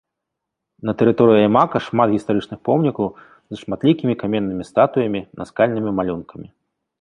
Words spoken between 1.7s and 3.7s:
шмат гістарычных помнікаў з